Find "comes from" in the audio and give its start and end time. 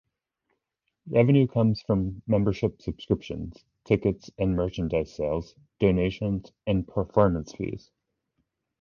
1.45-2.23